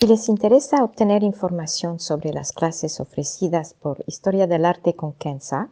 Si 0.00 0.06
les 0.06 0.30
interesa 0.30 0.82
obtener 0.82 1.22
información 1.22 2.00
sobre 2.00 2.32
las 2.32 2.52
clases 2.52 3.00
ofrecidas 3.00 3.74
por 3.74 4.02
Historia 4.06 4.46
del 4.46 4.64
Arte 4.64 4.96
con 4.96 5.12
Kenza, 5.12 5.68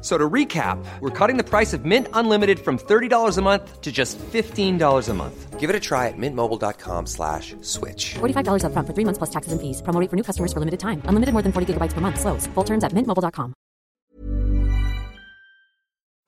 So 0.00 0.16
to 0.16 0.30
recap, 0.30 0.78
we're 1.00 1.10
cutting 1.10 1.38
the 1.38 1.42
price 1.42 1.74
of 1.74 1.84
Mint 1.84 2.06
Unlimited 2.12 2.60
from 2.60 2.78
$30 2.78 3.36
a 3.36 3.42
month 3.42 3.80
to 3.80 3.90
just 3.90 4.16
$15 4.18 5.08
a 5.08 5.14
month. 5.14 5.58
Give 5.58 5.70
it 5.70 5.74
a 5.74 5.80
try 5.80 6.06
at 6.06 6.16
mintmobile.com 6.16 7.06
slash 7.06 7.56
switch. 7.62 8.14
$45 8.20 8.64
up 8.64 8.72
front 8.72 8.86
for 8.86 8.94
three 8.94 9.04
months 9.04 9.18
plus 9.18 9.30
taxes 9.30 9.52
and 9.52 9.60
fees. 9.60 9.82
Promo 9.82 10.00
rate 10.00 10.08
for 10.08 10.14
new 10.14 10.22
customers 10.22 10.52
for 10.52 10.60
limited 10.60 10.78
time. 10.78 11.02
Unlimited 11.06 11.32
more 11.32 11.42
than 11.42 11.50
40 11.50 11.74
gigabytes 11.74 11.94
per 11.94 12.00
month. 12.00 12.20
Slows. 12.20 12.46
Full 12.54 12.64
terms 12.64 12.84
at 12.84 12.92
mintmobile.com. 12.92 13.54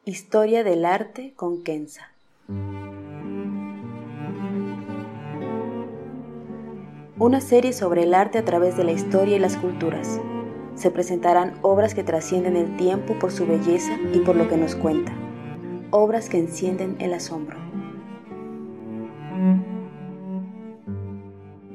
Historia 0.05 0.65
del 0.65 0.85
arte 0.85 1.35
con 1.37 1.63
Kenza. 1.63 2.11
Una 7.19 7.41
serie 7.43 7.73
sobre 7.75 8.05
el 8.05 8.15
arte 8.15 8.39
a 8.39 8.45
través 8.45 8.77
de 8.79 8.85
la 8.85 8.93
historia 8.93 9.37
y 9.37 9.39
las 9.39 9.57
culturas. 9.59 10.19
Se 10.81 10.91
presentarán 10.91 11.59
obras 11.61 11.95
que 11.95 12.03
trascienden 12.03 12.57
el 12.57 12.75
tiempo 12.79 13.13
por 13.19 13.31
su 13.31 13.47
belleza 13.47 13.99
y 14.15 14.21
por 14.21 14.35
lo 14.35 14.49
que 14.49 14.57
nos 14.57 14.75
cuenta. 14.75 15.13
Obras 15.91 16.31
que 16.31 16.39
encienden 16.39 16.97
el 17.01 17.13
asombro. 17.13 17.59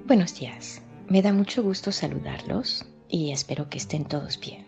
Buenos 0.07 0.39
días. 0.39 0.81
Me 1.07 1.21
da 1.21 1.31
mucho 1.33 1.61
gusto 1.61 1.91
saludarlos 1.91 2.83
y 3.07 3.29
espero 3.29 3.69
que 3.69 3.77
estén 3.77 4.05
todos 4.05 4.39
bien. 4.39 4.65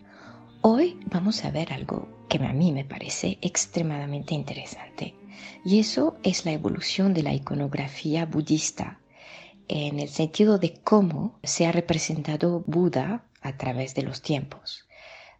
Hoy 0.60 1.00
vamos 1.06 1.44
a 1.44 1.50
ver 1.50 1.72
algo 1.72 2.06
que 2.28 2.38
a 2.38 2.52
mí 2.52 2.70
me 2.70 2.84
parece 2.84 3.38
extremadamente 3.42 4.34
interesante 4.34 5.16
y 5.64 5.80
eso 5.80 6.16
es 6.22 6.44
la 6.44 6.52
evolución 6.52 7.12
de 7.12 7.24
la 7.24 7.34
iconografía 7.34 8.24
budista 8.24 9.00
en 9.66 9.98
el 9.98 10.08
sentido 10.08 10.58
de 10.58 10.74
cómo 10.84 11.40
se 11.42 11.66
ha 11.66 11.72
representado 11.72 12.62
Buda 12.68 13.24
a 13.42 13.56
través 13.56 13.94
de 13.94 14.02
los 14.02 14.22
tiempos. 14.22 14.84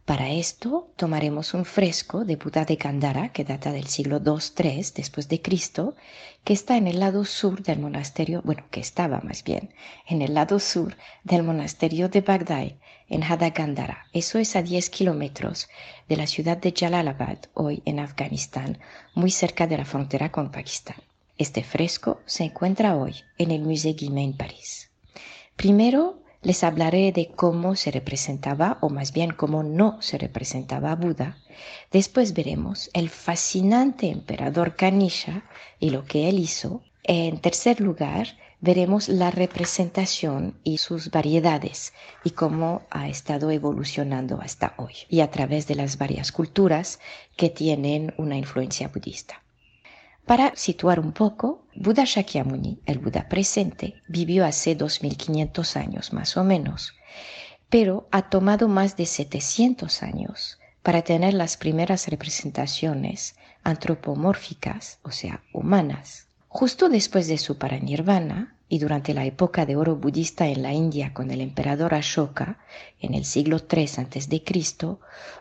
Para 0.08 0.30
esto 0.30 0.88
tomaremos 0.96 1.52
un 1.52 1.66
fresco 1.66 2.24
de 2.24 2.36
Buda 2.36 2.64
de 2.64 2.76
Gandhara 2.76 3.28
que 3.28 3.44
data 3.44 3.72
del 3.72 3.88
siglo 3.88 4.22
II-III 4.24 4.86
después 4.94 5.28
de 5.28 5.42
Cristo, 5.42 5.96
que 6.44 6.54
está 6.54 6.78
en 6.78 6.86
el 6.86 6.98
lado 6.98 7.26
sur 7.26 7.62
del 7.62 7.78
monasterio, 7.78 8.40
bueno, 8.42 8.64
que 8.70 8.80
estaba 8.80 9.20
más 9.20 9.44
bien 9.44 9.74
en 10.06 10.22
el 10.22 10.32
lado 10.32 10.60
sur 10.60 10.96
del 11.24 11.42
monasterio 11.42 12.08
de 12.08 12.22
Bagdad 12.22 12.72
en 13.10 13.22
Hada 13.22 13.50
Gandhara. 13.50 14.06
Eso 14.14 14.38
es 14.38 14.56
a 14.56 14.62
10 14.62 14.88
kilómetros 14.88 15.68
de 16.08 16.16
la 16.16 16.26
ciudad 16.26 16.56
de 16.56 16.72
Jalalabad, 16.74 17.40
hoy 17.52 17.82
en 17.84 18.00
Afganistán, 18.00 18.78
muy 19.14 19.30
cerca 19.30 19.66
de 19.66 19.76
la 19.76 19.84
frontera 19.84 20.32
con 20.32 20.50
Pakistán. 20.50 20.96
Este 21.36 21.62
fresco 21.62 22.22
se 22.24 22.44
encuentra 22.44 22.96
hoy 22.96 23.14
en 23.36 23.50
el 23.50 23.60
Musée 23.60 23.92
Guimet 23.92 24.24
en 24.24 24.36
París. 24.38 24.90
Primero 25.54 26.22
les 26.42 26.62
hablaré 26.62 27.12
de 27.12 27.28
cómo 27.28 27.74
se 27.74 27.90
representaba, 27.90 28.78
o 28.80 28.90
más 28.90 29.12
bien 29.12 29.32
cómo 29.32 29.62
no 29.62 30.00
se 30.00 30.18
representaba 30.18 30.94
Buda. 30.94 31.36
Después 31.90 32.34
veremos 32.34 32.90
el 32.92 33.08
fascinante 33.08 34.08
emperador 34.08 34.76
Kanisha 34.76 35.42
y 35.80 35.90
lo 35.90 36.04
que 36.04 36.28
él 36.28 36.38
hizo. 36.38 36.82
En 37.02 37.40
tercer 37.40 37.80
lugar, 37.80 38.28
veremos 38.60 39.08
la 39.08 39.30
representación 39.30 40.58
y 40.64 40.78
sus 40.78 41.10
variedades 41.10 41.92
y 42.24 42.30
cómo 42.30 42.82
ha 42.90 43.08
estado 43.08 43.50
evolucionando 43.50 44.40
hasta 44.40 44.74
hoy 44.76 44.94
y 45.08 45.20
a 45.20 45.30
través 45.30 45.66
de 45.66 45.74
las 45.74 45.98
varias 45.98 46.32
culturas 46.32 46.98
que 47.36 47.50
tienen 47.50 48.14
una 48.16 48.36
influencia 48.36 48.88
budista. 48.88 49.42
Para 50.28 50.54
situar 50.56 51.00
un 51.00 51.12
poco, 51.12 51.64
Buda 51.74 52.04
Shakyamuni, 52.04 52.82
el 52.84 52.98
Buda 52.98 53.30
presente, 53.30 54.02
vivió 54.08 54.44
hace 54.44 54.74
2500 54.74 55.76
años 55.76 56.12
más 56.12 56.36
o 56.36 56.44
menos, 56.44 56.92
pero 57.70 58.06
ha 58.10 58.28
tomado 58.28 58.68
más 58.68 58.94
de 58.98 59.06
700 59.06 60.02
años 60.02 60.58
para 60.82 61.00
tener 61.00 61.32
las 61.32 61.56
primeras 61.56 62.08
representaciones 62.08 63.36
antropomórficas, 63.64 64.98
o 65.02 65.12
sea, 65.12 65.40
humanas. 65.54 66.26
Justo 66.48 66.90
después 66.90 67.26
de 67.26 67.38
su 67.38 67.56
paranirvana, 67.56 68.54
y 68.68 68.78
durante 68.78 69.14
la 69.14 69.24
época 69.24 69.64
de 69.64 69.76
oro 69.76 69.96
budista 69.96 70.46
en 70.46 70.62
la 70.62 70.72
India 70.72 71.14
con 71.14 71.30
el 71.30 71.40
emperador 71.40 71.94
Ashoka 71.94 72.58
en 73.00 73.14
el 73.14 73.24
siglo 73.24 73.58
III 73.58 73.82
a.C., 73.98 74.42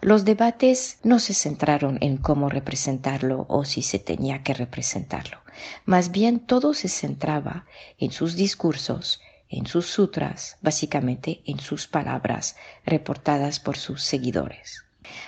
los 0.02 0.24
debates 0.24 1.00
no 1.04 1.20
se 1.20 1.34
centraron 1.34 1.98
en 2.02 2.18
cómo 2.18 2.50
representarlo 2.50 3.46
o 3.50 3.66
si 3.66 3.82
se 3.82 4.00
tenía 4.00 4.44
que 4.44 4.54
representarlo. 4.54 5.40
Más 5.86 6.12
bien 6.12 6.40
todo 6.40 6.74
se 6.74 6.88
centraba 6.88 7.66
en 7.98 8.12
sus 8.12 8.36
discursos, 8.36 9.22
en 9.50 9.66
sus 9.66 9.88
sutras, 9.88 10.58
básicamente 10.62 11.42
en 11.46 11.60
sus 11.60 11.88
palabras 11.88 12.56
reportadas 12.86 13.60
por 13.60 13.78
sus 13.78 14.04
seguidores. 14.04 14.84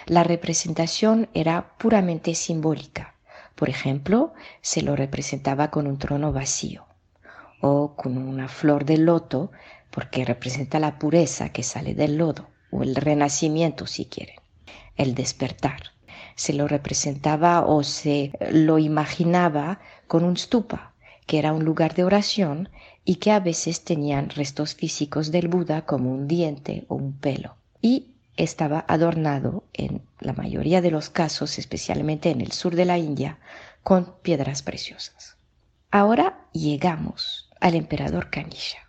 La 0.06 0.24
representación 0.24 1.30
era 1.34 1.78
puramente 1.78 2.36
simbólica. 2.36 3.16
Por 3.56 3.70
ejemplo, 3.70 4.34
se 4.62 4.81
lo 4.81 4.96
representaba 4.96 5.70
con 5.70 5.88
un 5.88 5.98
trono 5.98 6.31
vacío 6.31 6.89
o 7.62 7.96
con 7.96 8.18
una 8.18 8.47
flor 8.47 8.86
de 8.86 8.97
loto 8.97 9.52
porque 9.92 10.25
representa 10.25 10.80
la 10.80 11.00
pureza 11.00 11.50
que 11.50 11.64
sale 11.64 11.94
del 11.94 12.18
lodo 12.18 12.47
o 12.72 12.84
el 12.84 12.96
renacimiento 12.96 13.88
si 13.88 14.06
quieren, 14.06 14.38
el 14.96 15.16
despertar. 15.16 15.92
Se 16.36 16.53
lo 16.53 16.68
representaba 16.68 17.66
o 17.66 17.84
se 17.84 18.31
lo 18.52 18.78
imaginaba 18.78 19.80
con 20.08 20.24
un 20.24 20.38
stupa, 20.38 20.94
que 21.25 21.40
era 21.40 21.53
un 21.53 21.66
lugar 21.66 21.96
de 21.96 22.03
oración 22.03 22.69
y 23.03 23.16
que 23.16 23.31
a 23.31 23.40
veces 23.40 23.84
tenían 23.84 24.30
restos 24.30 24.75
físicos 24.75 25.31
del 25.31 25.48
Buda 25.48 25.86
como 25.86 26.14
un 26.14 26.28
diente 26.28 26.86
o 26.88 26.96
un 26.96 27.14
pelo. 27.14 27.56
Y 27.81 28.12
estaba 28.38 28.86
adornado 28.88 29.64
en 29.74 30.02
la 30.19 30.34
mayoría 30.34 30.81
de 30.81 30.92
los 30.92 31.09
casos, 31.09 31.59
especialmente 31.59 32.30
en 32.30 32.40
el 32.40 32.52
sur 32.52 32.75
de 32.75 32.86
la 32.86 32.98
India, 32.98 33.38
con 33.84 34.14
piedras 34.22 34.62
preciosas. 34.62 35.36
Ahora 35.92 36.48
llegamos 36.53 37.49
al 37.59 37.75
emperador 37.75 38.30
Kanisha. 38.30 38.80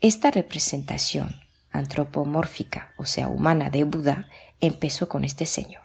Esta 0.00 0.30
representación 0.30 1.40
antropomórfica, 1.70 2.92
o 2.96 3.04
sea, 3.04 3.28
humana 3.28 3.70
de 3.70 3.84
Buda, 3.84 4.28
empezó 4.60 5.08
con 5.08 5.24
este 5.24 5.46
señor. 5.46 5.82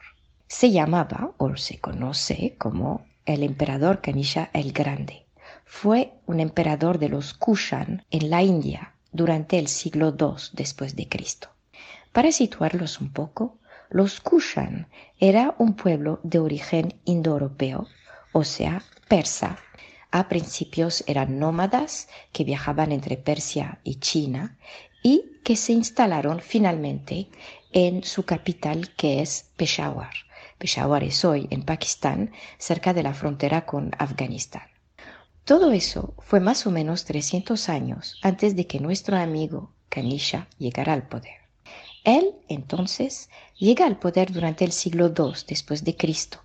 Se 0.48 0.72
llamaba, 0.72 1.32
o 1.38 1.56
se 1.56 1.80
conoce 1.80 2.56
como, 2.58 3.06
el 3.26 3.44
emperador 3.44 4.02
Kanisha 4.02 4.50
el 4.54 4.74
Grande. 4.74 5.26
Fue 5.66 6.14
un 6.26 6.40
emperador 6.40 7.00
de 7.00 7.10
los 7.10 7.34
Kushan 7.34 8.06
en 8.12 8.30
la 8.30 8.44
India 8.44 8.94
durante 9.12 9.58
el 9.60 9.68
siglo 9.68 10.16
II 10.20 10.36
después 10.54 10.96
de 10.96 11.08
Cristo. 11.08 11.50
Para 12.12 12.32
situarlos 12.32 13.00
un 13.00 13.12
poco, 13.12 13.58
los 13.90 14.20
Kushan 14.20 14.88
era 15.20 15.56
un 15.58 15.76
pueblo 15.76 16.20
de 16.24 16.40
origen 16.40 16.96
indoeuropeo, 17.06 17.88
o 18.34 18.44
sea, 18.44 18.84
persa, 19.08 19.58
a 20.14 20.30
principios 20.30 21.04
eran 21.08 21.40
nómadas 21.40 22.08
que 22.32 22.44
viajaban 22.44 22.92
entre 22.92 23.18
Persia 23.18 23.80
y 23.84 23.96
China 23.96 24.60
y 25.02 25.40
que 25.44 25.56
se 25.56 25.74
instalaron 25.74 26.40
finalmente 26.40 27.30
en 27.72 28.04
su 28.04 28.24
capital 28.24 28.94
que 28.96 29.22
es 29.22 29.50
Peshawar. 29.58 30.14
Peshawar 30.60 31.04
es 31.04 31.26
hoy 31.26 31.48
en 31.50 31.64
Pakistán, 31.64 32.32
cerca 32.60 32.94
de 32.94 33.02
la 33.02 33.16
frontera 33.16 33.66
con 33.66 33.90
Afganistán. 33.98 34.68
Todo 35.46 35.72
eso 35.72 36.14
fue 36.20 36.40
más 36.40 36.68
o 36.68 36.72
menos 36.72 37.06
300 37.06 37.68
años 37.70 38.20
antes 38.22 38.56
de 38.56 38.68
que 38.68 38.80
nuestro 38.80 39.18
amigo 39.18 39.74
Kanisha 39.90 40.48
llegara 40.60 40.94
al 40.94 41.08
poder. 41.08 41.42
Él, 42.04 42.36
entonces, 42.50 43.32
llega 43.58 43.88
al 43.88 43.98
poder 43.98 44.32
durante 44.32 44.64
el 44.64 44.74
siglo 44.74 45.08
II 45.08 45.34
después 45.48 45.84
de 45.84 45.98
Cristo. 45.98 46.38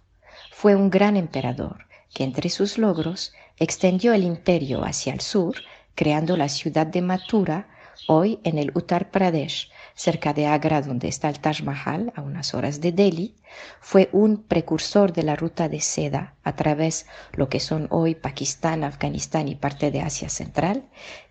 Fue 0.53 0.75
un 0.75 0.89
gran 0.89 1.19
emperador 1.19 1.88
que 2.13 2.25
entre 2.25 2.49
sus 2.49 2.79
logros 2.79 3.33
extendió 3.59 4.15
el 4.15 4.25
imperio 4.25 4.85
hacia 4.85 5.13
el 5.13 5.21
sur, 5.21 5.57
creando 5.95 6.37
la 6.37 6.49
ciudad 6.49 6.87
de 6.87 7.03
Mathura 7.03 7.69
Hoy 8.07 8.39
en 8.45 8.59
el 8.59 8.71
Uttar 8.75 9.11
Pradesh, 9.11 9.71
cerca 9.95 10.33
de 10.33 10.47
Agra, 10.47 10.81
donde 10.81 11.09
está 11.09 11.29
el 11.29 11.41
Taj 11.41 11.63
Mahal, 11.63 12.13
a 12.15 12.23
unas 12.23 12.55
horas 12.55 12.81
de 12.81 12.93
Delhi, 12.93 13.35
fue 13.81 14.09
un 14.13 14.45
precursor 14.45 15.13
de 15.13 15.25
la 15.25 15.37
ruta 15.37 15.69
de 15.69 15.81
seda 15.81 16.35
a 16.45 16.55
través 16.55 17.07
lo 17.33 17.49
que 17.49 17.61
son 17.61 17.89
hoy 17.91 18.15
Pakistán, 18.15 18.85
Afganistán 18.85 19.49
y 19.49 19.57
parte 19.57 19.91
de 19.91 20.01
Asia 20.01 20.29
Central, 20.29 20.85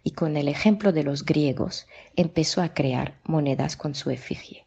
y 0.04 0.12
con 0.12 0.36
el 0.36 0.48
ejemplo 0.48 0.92
de 0.92 1.04
los 1.04 1.26
griegos 1.26 1.88
empezó 2.16 2.62
a 2.62 2.74
crear 2.74 3.18
monedas 3.24 3.78
con 3.78 3.96
su 3.96 4.12
efigie. 4.12 4.66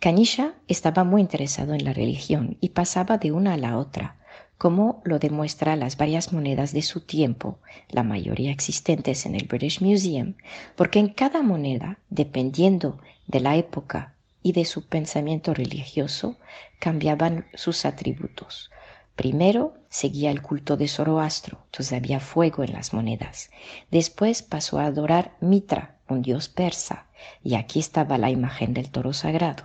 Kanisha 0.00 0.54
estaba 0.66 1.04
muy 1.04 1.20
interesado 1.20 1.74
en 1.74 1.84
la 1.84 1.92
religión 1.92 2.56
y 2.60 2.70
pasaba 2.70 3.18
de 3.18 3.32
una 3.32 3.54
a 3.54 3.58
la 3.58 3.78
otra, 3.78 4.16
como 4.58 5.02
lo 5.04 5.18
demuestra 5.18 5.76
las 5.76 5.96
varias 5.96 6.32
monedas 6.32 6.72
de 6.72 6.82
su 6.82 7.00
tiempo, 7.00 7.58
la 7.88 8.02
mayoría 8.02 8.50
existentes 8.50 9.26
en 9.26 9.34
el 9.34 9.46
British 9.46 9.80
Museum, 9.80 10.34
porque 10.76 10.98
en 10.98 11.08
cada 11.08 11.42
moneda, 11.42 11.98
dependiendo 12.10 12.98
de 13.26 13.40
la 13.40 13.56
época 13.56 14.14
y 14.42 14.52
de 14.52 14.64
su 14.64 14.86
pensamiento 14.86 15.54
religioso, 15.54 16.38
cambiaban 16.78 17.46
sus 17.54 17.84
atributos. 17.84 18.70
Primero 19.16 19.74
seguía 19.88 20.30
el 20.30 20.42
culto 20.42 20.76
de 20.76 20.88
Zoroastro, 20.88 21.60
entonces 21.66 21.92
había 21.92 22.20
fuego 22.20 22.64
en 22.64 22.72
las 22.72 22.92
monedas. 22.92 23.50
Después 23.90 24.42
pasó 24.42 24.78
a 24.78 24.86
adorar 24.86 25.36
Mitra, 25.40 25.96
un 26.08 26.22
dios 26.22 26.48
persa, 26.48 27.06
y 27.42 27.54
aquí 27.54 27.78
estaba 27.78 28.18
la 28.18 28.30
imagen 28.30 28.74
del 28.74 28.90
toro 28.90 29.12
sagrado. 29.12 29.64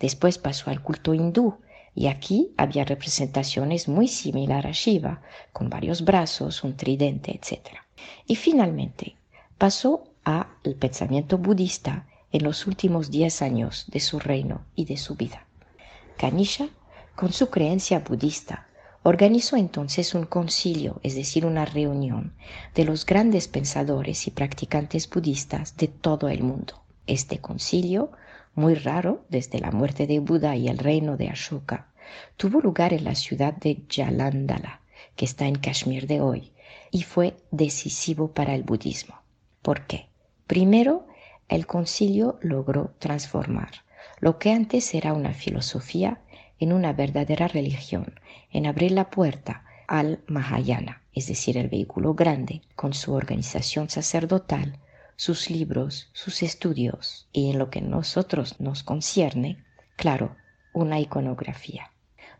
Después 0.00 0.38
pasó 0.38 0.70
al 0.70 0.82
culto 0.82 1.12
hindú, 1.12 1.58
y 1.98 2.06
aquí 2.06 2.52
había 2.56 2.84
representaciones 2.84 3.88
muy 3.88 4.06
similares 4.06 4.70
a 4.70 4.70
Shiva, 4.70 5.20
con 5.52 5.68
varios 5.68 6.04
brazos, 6.04 6.62
un 6.62 6.76
tridente, 6.76 7.32
etc. 7.32 7.70
Y 8.24 8.36
finalmente 8.36 9.16
pasó 9.58 10.04
al 10.22 10.46
pensamiento 10.78 11.38
budista 11.38 12.06
en 12.30 12.44
los 12.44 12.68
últimos 12.68 13.10
diez 13.10 13.42
años 13.42 13.86
de 13.88 13.98
su 13.98 14.20
reino 14.20 14.64
y 14.76 14.84
de 14.84 14.96
su 14.96 15.16
vida. 15.16 15.44
Kanisha, 16.16 16.68
con 17.16 17.32
su 17.32 17.50
creencia 17.50 17.98
budista, 17.98 18.68
organizó 19.02 19.56
entonces 19.56 20.14
un 20.14 20.24
concilio, 20.24 21.00
es 21.02 21.16
decir, 21.16 21.44
una 21.44 21.64
reunión 21.64 22.32
de 22.76 22.84
los 22.84 23.06
grandes 23.06 23.48
pensadores 23.48 24.28
y 24.28 24.30
practicantes 24.30 25.10
budistas 25.10 25.76
de 25.76 25.88
todo 25.88 26.28
el 26.28 26.44
mundo. 26.44 26.80
Este 27.08 27.38
concilio 27.38 28.12
muy 28.54 28.74
raro 28.74 29.24
desde 29.28 29.58
la 29.58 29.72
muerte 29.72 30.06
de 30.06 30.20
Buda 30.20 30.54
y 30.54 30.68
el 30.68 30.78
reino 30.78 31.16
de 31.16 31.28
Ashoka, 31.28 31.87
tuvo 32.36 32.60
lugar 32.60 32.92
en 32.92 33.04
la 33.04 33.14
ciudad 33.14 33.54
de 33.54 33.82
Jalandhara, 33.88 34.80
que 35.16 35.24
está 35.24 35.46
en 35.46 35.56
Kashmir 35.56 36.06
de 36.06 36.20
hoy, 36.20 36.52
y 36.90 37.02
fue 37.02 37.36
decisivo 37.50 38.32
para 38.32 38.54
el 38.54 38.62
budismo. 38.62 39.20
¿Por 39.62 39.86
qué? 39.86 40.08
Primero, 40.46 41.06
el 41.48 41.66
concilio 41.66 42.38
logró 42.42 42.94
transformar 42.98 43.70
lo 44.20 44.38
que 44.38 44.52
antes 44.52 44.94
era 44.94 45.12
una 45.12 45.32
filosofía 45.32 46.20
en 46.58 46.72
una 46.72 46.92
verdadera 46.92 47.48
religión, 47.48 48.14
en 48.50 48.66
abrir 48.66 48.92
la 48.92 49.10
puerta 49.10 49.64
al 49.86 50.20
Mahayana, 50.26 51.02
es 51.12 51.28
decir, 51.28 51.56
el 51.56 51.68
vehículo 51.68 52.14
grande, 52.14 52.62
con 52.74 52.94
su 52.94 53.12
organización 53.14 53.88
sacerdotal, 53.88 54.78
sus 55.16 55.50
libros, 55.50 56.10
sus 56.12 56.42
estudios 56.42 57.28
y 57.32 57.50
en 57.50 57.58
lo 57.58 57.70
que 57.70 57.80
nosotros 57.80 58.60
nos 58.60 58.82
concierne, 58.82 59.64
claro, 59.96 60.36
una 60.72 61.00
iconografía. 61.00 61.90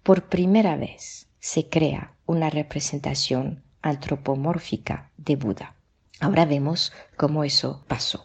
Por 0.02 0.28
primera 0.28 0.76
vez 0.76 1.28
se 1.40 1.68
crea 1.68 2.14
una 2.26 2.50
representación 2.50 3.62
antropomórfica 3.82 5.10
de 5.16 5.36
Buda. 5.36 5.74
Ahora 6.20 6.44
vemos 6.44 6.92
cómo 7.16 7.44
eso 7.44 7.84
pasó. 7.86 8.24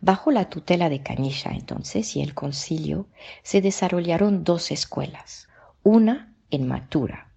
Bajo 0.00 0.30
la 0.30 0.48
tutela 0.48 0.88
de 0.88 1.02
Kanisha 1.02 1.50
entonces 1.50 2.14
y 2.16 2.22
el 2.22 2.34
concilio 2.34 3.06
se 3.42 3.60
desarrollaron 3.60 4.44
dos 4.44 4.70
escuelas, 4.70 5.48
una 5.82 6.32
en 6.50 6.68
Mathura. 6.68 7.28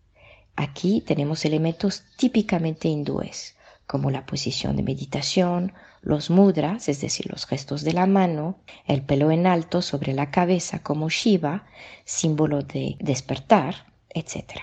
Aquí 0.55 1.01
tenemos 1.01 1.45
elementos 1.45 2.03
típicamente 2.17 2.87
hindúes, 2.87 3.55
como 3.87 4.11
la 4.11 4.25
posición 4.25 4.75
de 4.75 4.83
meditación, 4.83 5.73
los 6.07 6.29
mudras, 6.29 6.87
es 6.87 7.01
decir, 7.01 7.29
los 7.29 7.45
gestos 7.45 7.83
de 7.83 7.91
la 7.91 8.05
mano, 8.05 8.55
el 8.85 9.01
pelo 9.01 9.29
en 9.29 9.45
alto 9.45 9.81
sobre 9.81 10.13
la 10.13 10.31
cabeza 10.31 10.79
como 10.79 11.09
Shiva, 11.09 11.65
símbolo 12.05 12.61
de 12.61 12.95
despertar, 12.99 13.87
etc. 14.09 14.61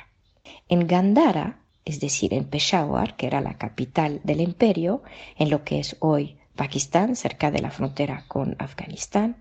En 0.71 0.87
Gandhara, 0.87 1.59
es 1.85 2.01
decir, 2.01 2.33
en 2.33 2.47
Peshawar, 2.47 3.15
que 3.17 3.27
era 3.27 3.43
la 3.43 3.59
capital 3.59 4.23
del 4.25 4.41
imperio, 4.41 5.03
en 5.37 5.51
lo 5.51 5.65
que 5.65 5.81
es 5.81 5.97
hoy 6.01 6.39
Pakistán, 6.57 7.15
cerca 7.15 7.51
de 7.51 7.61
la 7.61 7.71
frontera 7.71 8.25
con 8.27 8.57
Afganistán, 8.59 9.37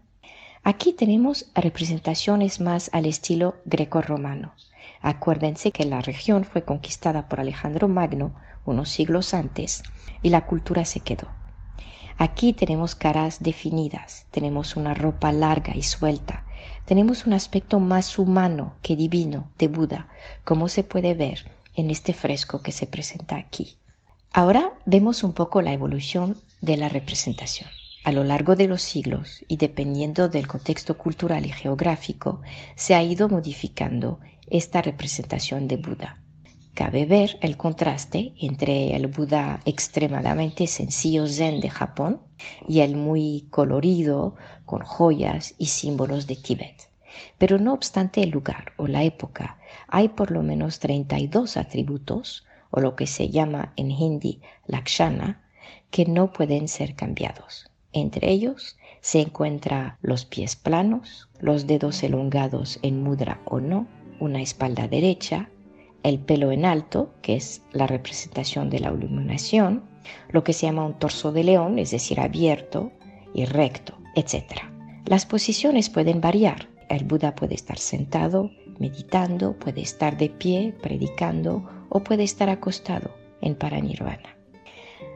aquí 0.62 0.92
tenemos 0.92 1.52
representaciones 1.56 2.60
más 2.60 2.90
al 2.92 3.06
estilo 3.06 3.56
greco-romano. 3.64 4.54
Acuérdense 5.02 5.72
que 5.72 5.86
la 5.86 6.02
región 6.02 6.44
fue 6.44 6.64
conquistada 6.64 7.30
por 7.30 7.40
Alejandro 7.40 7.88
Magno 7.88 8.36
unos 8.66 8.90
siglos 8.90 9.34
antes 9.34 9.84
y 10.22 10.32
la 10.32 10.46
cultura 10.46 10.84
se 10.84 11.00
quedó. 11.00 11.43
Aquí 12.18 12.54
tenemos 12.54 12.96
caras 12.96 13.42
definidas, 13.42 14.26
tenemos 14.32 14.76
una 14.76 14.94
ropa 14.94 15.32
larga 15.32 15.76
y 15.76 15.84
suelta, 15.84 16.46
tenemos 16.86 17.26
un 17.26 17.34
aspecto 17.34 17.80
más 17.80 18.20
humano 18.20 18.76
que 18.82 18.96
divino 18.96 19.50
de 19.58 19.68
Buda, 19.68 20.08
como 20.44 20.68
se 20.68 20.84
puede 20.84 21.14
ver 21.14 21.52
en 21.76 21.90
este 21.90 22.14
fresco 22.14 22.62
que 22.62 22.72
se 22.72 22.88
presenta 22.88 23.38
aquí. 23.38 23.78
Ahora 24.32 24.74
vemos 24.86 25.24
un 25.24 25.34
poco 25.34 25.62
la 25.62 25.74
evolución 25.74 26.38
de 26.62 26.78
la 26.78 26.90
representación. 26.90 27.70
A 28.04 28.12
lo 28.12 28.24
largo 28.24 28.56
de 28.56 28.68
los 28.68 28.82
siglos 28.82 29.46
y 29.48 29.58
dependiendo 29.58 30.28
del 30.28 30.48
contexto 30.48 30.98
cultural 30.98 31.46
y 31.46 31.52
geográfico, 31.52 32.42
se 32.76 32.96
ha 32.96 33.04
ido 33.04 33.30
modificando 33.30 34.20
esta 34.48 34.82
representación 34.82 35.68
de 35.68 35.78
Buda. 35.78 36.23
Cabe 36.74 37.06
ver 37.06 37.38
el 37.42 37.56
contraste 37.56 38.34
entre 38.40 38.96
el 38.96 39.06
Buda 39.06 39.62
extremadamente 39.66 40.66
sencillo 40.66 41.28
zen 41.28 41.62
de 41.62 41.70
Japón 41.70 42.20
y 42.68 42.80
el 42.80 42.96
muy 42.96 43.46
colorido 43.52 44.36
con 44.66 44.82
joyas 44.84 45.54
y 45.60 45.68
símbolos 45.68 46.26
de 46.26 46.36
Tíbet. 46.36 46.90
Pero 47.38 47.60
no 47.60 47.74
obstante 47.74 48.24
el 48.24 48.32
lugar 48.32 48.74
o 48.78 48.88
la 48.88 49.04
época, 49.04 49.60
hay 49.88 50.10
por 50.10 50.32
lo 50.32 50.42
menos 50.42 50.80
32 50.80 51.58
atributos, 51.58 52.44
o 52.72 52.80
lo 52.80 52.96
que 52.96 53.06
se 53.06 53.30
llama 53.30 53.72
en 53.76 53.92
hindi 53.92 54.42
lakshana, 54.66 55.44
que 55.92 56.06
no 56.06 56.34
pueden 56.34 56.68
ser 56.68 56.96
cambiados. 56.96 57.70
Entre 57.92 58.32
ellos 58.32 58.78
se 59.00 59.22
encuentran 59.22 59.98
los 60.02 60.26
pies 60.26 60.56
planos, 60.56 61.30
los 61.40 61.68
dedos 61.68 62.02
elongados 62.02 62.80
en 62.82 63.04
mudra 63.04 63.40
o 63.46 63.60
no, 63.60 63.86
una 64.20 64.42
espalda 64.42 64.88
derecha, 64.88 65.52
el 66.04 66.20
pelo 66.20 66.52
en 66.52 66.66
alto, 66.66 67.14
que 67.22 67.36
es 67.36 67.62
la 67.72 67.88
representación 67.88 68.70
de 68.70 68.80
la 68.80 68.92
iluminación, 68.92 69.84
lo 70.30 70.44
que 70.44 70.54
se 70.54 70.66
llama 70.66 70.86
un 70.86 71.00
torso 71.00 71.32
de 71.32 71.44
león, 71.44 71.80
es 71.80 71.92
decir, 71.92 72.20
abierto 72.20 72.92
y 73.34 73.46
recto, 73.46 73.98
etc. 74.16 74.44
Las 75.06 75.26
posiciones 75.26 75.90
pueden 75.90 76.22
variar. 76.22 76.70
El 76.90 77.06
Buda 77.06 77.34
puede 77.36 77.56
estar 77.56 77.78
sentado, 77.78 78.52
meditando, 78.80 79.54
puede 79.54 79.82
estar 79.82 80.18
de 80.18 80.30
pie, 80.30 80.76
predicando 80.82 81.68
o 81.90 82.04
puede 82.04 82.24
estar 82.24 82.50
acostado 82.50 83.12
en 83.42 83.56
paranirvana. 83.56 84.38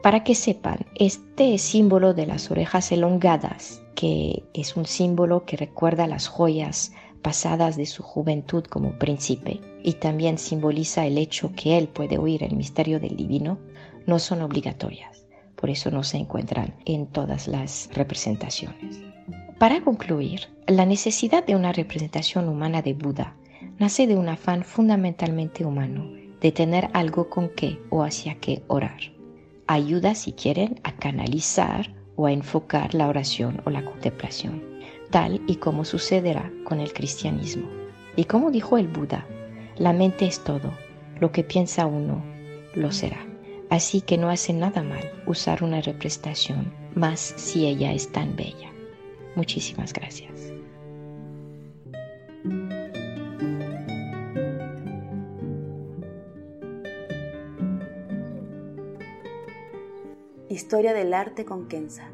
Para 0.02 0.22
que 0.22 0.34
sepan, 0.34 0.86
este 0.94 1.58
símbolo 1.58 2.14
de 2.14 2.26
las 2.26 2.50
orejas 2.50 2.92
elongadas, 2.92 3.82
que 3.94 4.44
es 4.54 4.76
un 4.76 4.86
símbolo 4.86 5.44
que 5.44 5.56
recuerda 5.56 6.06
las 6.06 6.28
joyas 6.28 6.92
pasadas 7.22 7.76
de 7.76 7.86
su 7.86 8.02
juventud 8.02 8.64
como 8.64 8.98
príncipe 8.98 9.60
y 9.82 9.94
también 9.94 10.38
simboliza 10.38 11.06
el 11.06 11.18
hecho 11.18 11.52
que 11.54 11.78
él 11.78 11.88
puede 11.88 12.18
oír 12.18 12.42
el 12.42 12.56
misterio 12.56 13.00
del 13.00 13.16
divino, 13.16 13.58
no 14.06 14.18
son 14.18 14.42
obligatorias. 14.42 15.24
Por 15.56 15.70
eso 15.70 15.90
no 15.90 16.04
se 16.04 16.16
encuentran 16.16 16.74
en 16.84 17.06
todas 17.06 17.48
las 17.48 17.90
representaciones. 17.92 19.00
Para 19.58 19.82
concluir, 19.82 20.48
la 20.66 20.86
necesidad 20.86 21.44
de 21.44 21.56
una 21.56 21.72
representación 21.72 22.48
humana 22.48 22.80
de 22.80 22.94
Buda 22.94 23.36
nace 23.78 24.06
de 24.06 24.16
un 24.16 24.28
afán 24.28 24.62
fundamentalmente 24.62 25.64
humano 25.64 26.10
de 26.40 26.52
tener 26.52 26.88
algo 26.92 27.28
con 27.28 27.48
qué 27.48 27.80
o 27.90 28.04
hacia 28.04 28.36
qué 28.36 28.62
orar. 28.68 29.00
Ayuda, 29.66 30.14
si 30.14 30.32
quieren, 30.32 30.80
a 30.84 30.92
canalizar 30.92 31.92
o 32.14 32.26
a 32.26 32.32
enfocar 32.32 32.94
la 32.94 33.08
oración 33.08 33.60
o 33.64 33.70
la 33.70 33.84
contemplación 33.84 34.67
tal 35.10 35.40
y 35.46 35.56
como 35.56 35.84
sucederá 35.84 36.50
con 36.64 36.80
el 36.80 36.92
cristianismo. 36.92 37.68
Y 38.16 38.24
como 38.24 38.50
dijo 38.50 38.78
el 38.78 38.88
Buda, 38.88 39.26
la 39.76 39.92
mente 39.92 40.26
es 40.26 40.42
todo, 40.42 40.72
lo 41.20 41.32
que 41.32 41.44
piensa 41.44 41.86
uno 41.86 42.22
lo 42.74 42.92
será. 42.92 43.24
Así 43.70 44.00
que 44.00 44.16
no 44.16 44.30
hace 44.30 44.52
nada 44.52 44.82
mal 44.82 45.12
usar 45.26 45.62
una 45.62 45.80
representación, 45.80 46.72
más 46.94 47.20
si 47.20 47.66
ella 47.66 47.92
es 47.92 48.10
tan 48.10 48.34
bella. 48.34 48.72
Muchísimas 49.34 49.92
gracias. 49.92 50.52
Historia 60.48 60.94
del 60.94 61.12
arte 61.14 61.44
con 61.44 61.68
Kenza. 61.68 62.10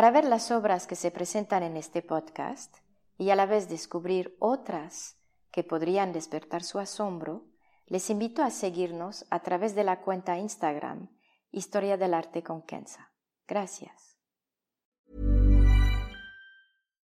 Para 0.00 0.12
ver 0.12 0.24
las 0.24 0.50
obras 0.50 0.86
que 0.86 0.96
se 0.96 1.10
presentan 1.10 1.62
en 1.62 1.76
este 1.76 2.00
podcast 2.00 2.74
y 3.18 3.28
a 3.28 3.36
la 3.36 3.44
vez 3.44 3.68
descubrir 3.68 4.34
otras 4.38 5.18
que 5.52 5.62
podrían 5.62 6.14
despertar 6.14 6.62
su 6.62 6.78
asombro, 6.78 7.44
les 7.84 8.08
invito 8.08 8.42
a 8.42 8.48
seguirnos 8.48 9.26
a 9.28 9.40
través 9.40 9.74
de 9.74 9.84
la 9.84 10.00
cuenta 10.00 10.38
Instagram 10.38 11.10
Historia 11.50 11.98
del 11.98 12.14
Arte 12.14 12.42
con 12.42 12.62
Kenza. 12.62 13.12
Gracias. 13.46 14.09